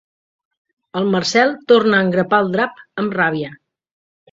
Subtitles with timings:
[1.01, 3.55] El Marcel torna a engrapar el drap amb ràbia.